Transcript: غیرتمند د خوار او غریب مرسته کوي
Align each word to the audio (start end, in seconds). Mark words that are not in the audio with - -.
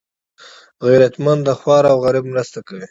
غیرتمند 0.85 1.41
د 1.47 1.49
خوار 1.59 1.83
او 1.91 1.97
غریب 2.05 2.25
مرسته 2.33 2.59
کوي 2.67 2.79